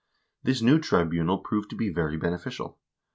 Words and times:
This 0.41 0.63
new 0.63 0.79
tribunal 0.79 1.37
proved 1.37 1.69
to 1.69 1.75
be 1.75 1.89
very 1.93 2.17
beneficial. 2.17 2.79